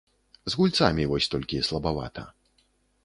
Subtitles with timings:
[0.53, 2.27] З гульцамі вось толькі слабавата.